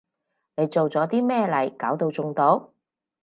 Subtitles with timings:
[0.55, 2.73] 你做咗啲咩嚟搞到中毒？